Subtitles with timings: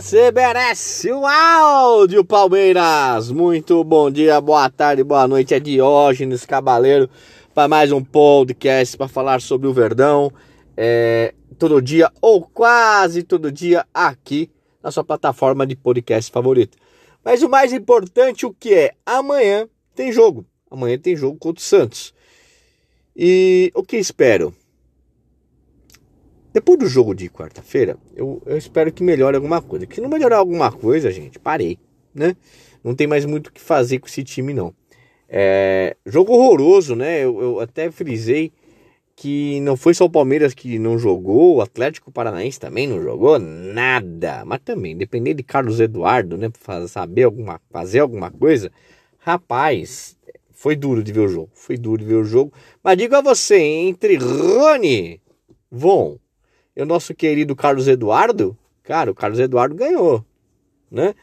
[0.00, 3.30] você merece o áudio, Palmeiras!
[3.30, 5.54] Muito bom dia, boa tarde, boa noite.
[5.54, 7.08] É Diógenes Cabaleiro
[7.54, 10.32] para mais um podcast para falar sobre o Verdão.
[10.76, 14.50] É, todo dia, ou quase todo dia, aqui
[14.82, 16.76] na sua plataforma de podcast favorita.
[17.24, 18.94] Mas o mais importante, o que é?
[19.06, 20.44] Amanhã tem jogo.
[20.68, 22.12] Amanhã tem jogo contra o Santos.
[23.14, 24.52] E o que espero?
[26.54, 29.86] Depois do jogo de quarta-feira, eu, eu, espero que melhore alguma coisa.
[29.86, 31.76] Que não melhorar alguma coisa, gente, parei,
[32.14, 32.36] né?
[32.84, 34.72] Não tem mais muito o que fazer com esse time, não.
[35.28, 37.24] É, jogo horroroso, né?
[37.24, 38.52] Eu, eu, até frisei
[39.16, 43.36] que não foi só o Palmeiras que não jogou, o Atlético Paranaense também não jogou
[43.40, 44.44] nada.
[44.44, 46.52] Mas também, depender de Carlos Eduardo, né?
[46.64, 48.70] Pra saber alguma, fazer alguma coisa,
[49.18, 50.16] rapaz,
[50.52, 51.50] foi duro de ver o jogo.
[51.52, 52.52] Foi duro de ver o jogo.
[52.80, 55.20] Mas digo a você, entre Rony,
[55.68, 56.16] Von
[56.76, 60.24] e o nosso querido Carlos Eduardo, cara, o Carlos Eduardo ganhou,
[60.90, 61.14] né?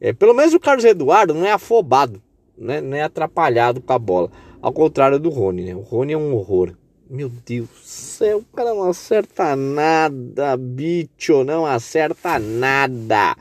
[0.00, 2.22] É, pelo menos o Carlos Eduardo não é afobado,
[2.56, 2.80] né?
[2.80, 4.30] não é atrapalhado com a bola.
[4.60, 5.74] Ao contrário do Rony, né?
[5.74, 6.74] O Rony é um horror.
[7.08, 13.36] Meu Deus do céu, o cara não acerta nada, bicho, não acerta nada.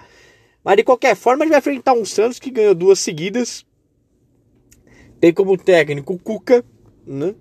[0.64, 3.66] Mas de qualquer forma, gente vai enfrentar um Santos que ganhou duas seguidas.
[5.19, 6.64] Tem como técnico o Cuca,
[7.08, 7.36] né?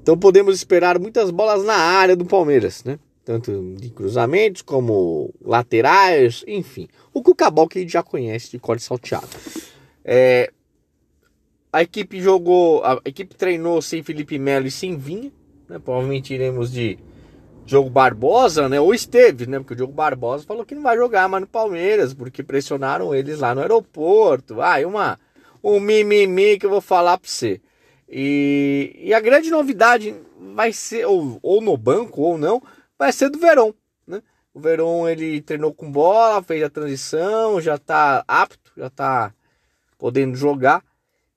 [0.00, 2.98] Então podemos esperar muitas bolas na área do Palmeiras, né?
[3.26, 6.86] Tanto de cruzamentos como laterais, enfim.
[7.12, 7.32] O que
[7.82, 9.26] gente já conhece de corte salteado.
[10.04, 10.52] É,
[11.72, 15.32] a equipe jogou, a equipe treinou sem Felipe Melo e sem Vinha,
[15.68, 15.80] né?
[15.80, 17.00] Provavelmente iremos de
[17.64, 18.80] Diogo Barbosa, né?
[18.80, 19.58] Ou esteve, né?
[19.58, 23.40] Porque o Diogo Barbosa falou que não vai jogar mais no Palmeiras, porque pressionaram eles
[23.40, 24.62] lá no aeroporto.
[24.62, 25.18] Ah, e uma
[25.64, 27.60] um mimimi que eu vou falar para você.
[28.08, 30.14] E, e a grande novidade
[30.54, 32.62] vai ser, ou, ou no banco ou não,
[32.98, 33.72] vai ser do Verón.
[34.06, 34.22] Né?
[34.52, 39.34] O Verón ele treinou com bola, fez a transição, já está apto, já está
[39.98, 40.82] podendo jogar.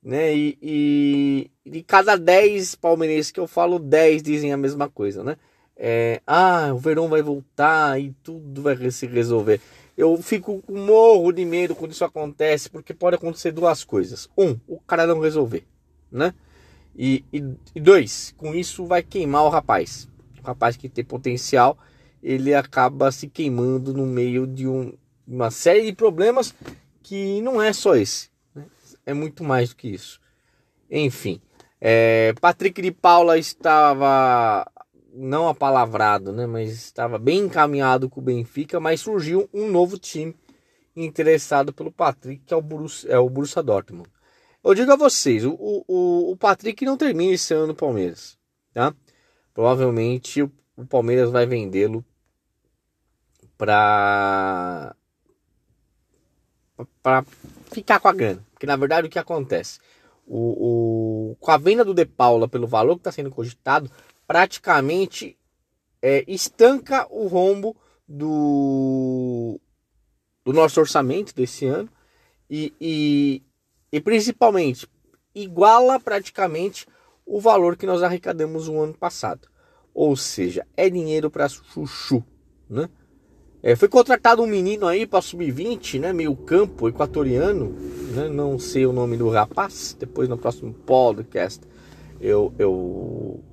[0.01, 0.33] Né?
[0.35, 5.23] E, e de cada 10 palmeirenses que eu falo, 10 dizem a mesma coisa.
[5.23, 5.37] Né?
[5.75, 9.61] É, ah, o Verón vai voltar e tudo vai se resolver.
[9.97, 14.29] Eu fico com morro de medo quando isso acontece, porque pode acontecer duas coisas.
[14.37, 15.65] Um, o cara não resolver,
[16.09, 16.33] né?
[16.95, 17.43] E, e,
[17.75, 20.07] e dois, com isso vai queimar o rapaz
[20.49, 21.77] rapaz que tem potencial,
[22.21, 24.93] ele acaba se queimando no meio de um,
[25.27, 26.53] uma série de problemas
[27.01, 28.65] que não é só esse, né?
[29.05, 30.19] é muito mais do que isso.
[30.89, 31.41] Enfim,
[31.79, 34.65] é, Patrick de Paula estava
[35.13, 40.35] não apalavrado, né, mas estava bem encaminhado com o Benfica, mas surgiu um novo time
[40.95, 44.09] interessado pelo Patrick, que é o Borussia, é o Borussia Dortmund.
[44.63, 48.37] Eu digo a vocês, o, o, o Patrick não termina esse ano no Palmeiras,
[48.73, 48.93] tá?
[49.53, 50.51] Provavelmente o,
[50.87, 52.03] Palmeiras vai vendê-lo
[53.57, 54.95] para
[57.03, 57.25] para
[57.71, 58.45] ficar com a grana.
[58.53, 59.79] Porque na verdade o que acontece?
[60.25, 63.91] O, o, com a venda do De Paula pelo valor que está sendo cogitado,
[64.25, 65.37] praticamente
[66.01, 67.75] é, estanca o rombo
[68.07, 69.59] do,
[70.45, 71.89] do nosso orçamento desse ano
[72.49, 73.43] e, e,
[73.91, 74.87] e principalmente
[75.33, 76.87] iguala praticamente
[77.29, 79.47] o valor que nós arrecadamos o ano passado.
[79.93, 82.23] Ou seja, é dinheiro para chuchu,
[82.67, 82.89] né?
[83.61, 86.11] É, foi contratado um menino aí para sub-20, né?
[86.11, 87.75] Meio campo equatoriano,
[88.15, 88.27] né?
[88.29, 89.95] Não sei o nome do rapaz.
[89.99, 91.61] Depois no próximo podcast
[92.19, 93.43] eu eu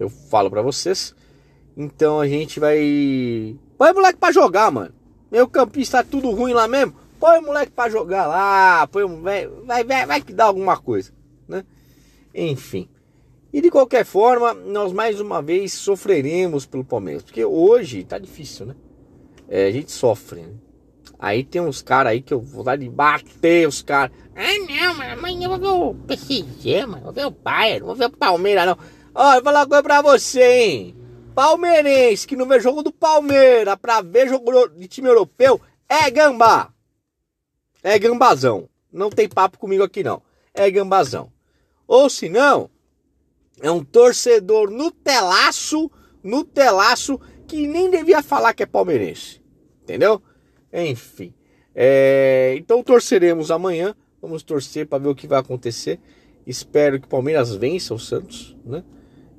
[0.00, 1.14] eu falo para vocês.
[1.76, 4.94] Então a gente vai põe moleque para jogar, mano.
[5.30, 6.94] Meu campista tá tudo ruim lá mesmo.
[7.20, 11.12] Põe moleque para jogar lá, põe o vai, vai vai que dá alguma coisa,
[11.46, 11.64] né?
[12.34, 12.88] Enfim.
[13.52, 17.22] E de qualquer forma, nós mais uma vez sofreremos pelo Palmeiras.
[17.22, 18.74] Porque hoje tá difícil, né?
[19.48, 20.42] É, a gente sofre.
[20.42, 20.54] Né?
[21.18, 24.14] Aí tem uns caras aí que eu vou dar de bater os caras.
[24.34, 27.04] Ah, não, mas amanhã eu vou ver o PSG, mano.
[27.04, 28.78] Vou ver o Bayern, vou ver o Palmeiras, não.
[29.14, 30.96] Ó, vou falar uma coisa pra você, hein?
[31.34, 36.70] Palmeirense que não vê jogo do Palmeiras pra ver jogo de time europeu é gambá.
[37.82, 38.68] É gambazão.
[38.92, 40.22] Não tem papo comigo aqui, não.
[40.52, 41.30] É gambazão.
[41.86, 42.70] Ou se não,
[43.60, 45.90] é um torcedor Nutelaço,
[46.22, 49.42] Nutelaço, que nem devia falar que é palmeirense.
[49.82, 50.22] Entendeu?
[50.72, 51.32] Enfim.
[51.74, 53.94] É, então torceremos amanhã.
[54.20, 56.00] Vamos torcer para ver o que vai acontecer.
[56.46, 58.84] Espero que o Palmeiras vença o Santos, né?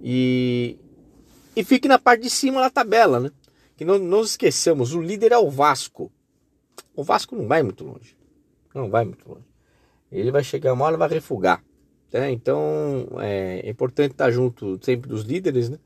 [0.01, 0.77] E,
[1.55, 3.31] e fique na parte de cima da tabela, né?
[3.75, 6.11] Que não, não esqueçamos, o líder é o Vasco.
[6.95, 8.17] O Vasco não vai muito longe.
[8.73, 9.45] Não vai muito longe.
[10.11, 11.63] Ele vai chegar uma hora e vai refugar.
[12.11, 12.31] Né?
[12.31, 15.77] Então é, é importante estar junto sempre dos líderes, né?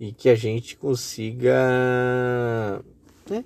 [0.00, 1.54] E que a gente consiga
[3.28, 3.44] né?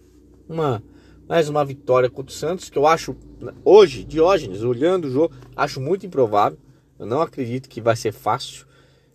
[0.48, 0.82] uma,
[1.26, 3.16] mais uma vitória contra o Santos, que eu acho,
[3.64, 6.58] hoje, Diógenes, olhando o jogo, acho muito improvável.
[6.98, 8.66] Eu não acredito que vai ser fácil.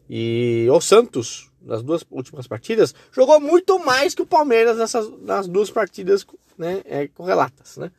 [0.09, 5.47] E o Santos, nas duas últimas partidas, jogou muito mais que o Palmeiras nessas, nas
[5.47, 6.25] duas partidas
[6.57, 7.91] né, é, correlatas, né?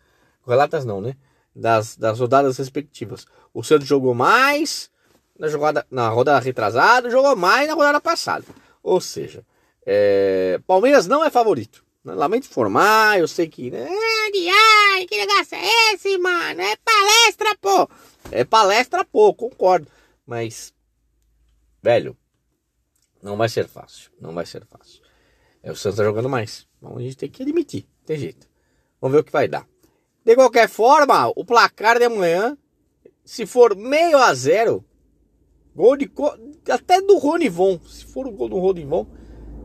[0.42, 1.14] Correlatas não, né?
[1.54, 3.26] Das, das rodadas respectivas.
[3.52, 4.90] O Santos jogou mais
[5.38, 8.44] na, jogada, na rodada retrasada, jogou mais na rodada passada.
[8.82, 9.44] Ou seja,
[9.84, 11.84] é, Palmeiras não é favorito.
[12.04, 12.14] Né?
[12.14, 13.70] Lamento informar, eu sei que.
[13.70, 13.88] Né?
[13.88, 16.60] Ai, que negócio é esse, mano?
[16.60, 17.88] É palestra, pô!
[18.30, 19.88] É palestra, pô, concordo.
[20.26, 20.74] Mas,
[21.82, 22.16] velho,
[23.22, 24.10] não vai ser fácil.
[24.20, 25.02] Não vai ser fácil.
[25.62, 26.66] É, o Santos tá jogando mais.
[26.76, 27.86] Então a gente tem que admitir.
[28.04, 28.48] Tem jeito.
[29.00, 29.66] Vamos ver o que vai dar.
[30.28, 32.54] De qualquer forma, o placar de amanhã,
[33.24, 34.84] se for meio a zero,
[35.74, 36.06] gol de
[36.70, 39.06] até do Ronivon, se for o gol do Ronivon,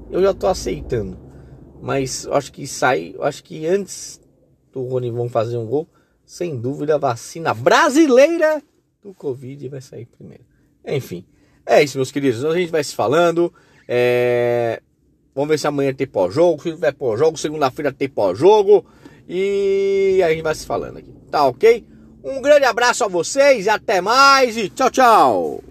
[0.10, 1.20] eu já tô aceitando.
[1.82, 4.22] Mas acho que sai, acho que antes
[4.72, 5.86] do Ronivon fazer um gol,
[6.26, 8.64] sem dúvida a vacina brasileira
[9.02, 10.46] do Covid vai sair primeiro.
[10.88, 11.26] Enfim,
[11.66, 12.46] é isso, meus queridos.
[12.46, 13.54] A gente vai se falando.
[13.86, 14.82] É...
[15.36, 16.64] Vamos ver se amanhã tem pós-jogo.
[16.64, 18.86] Se tiver pós-jogo, segunda-feira tem pós-jogo.
[19.28, 21.12] E a gente vai se falando aqui.
[21.32, 21.86] Tá ok?
[22.24, 24.58] Um grande abraço a vocês e até mais.
[24.58, 25.64] E tchau, tchau.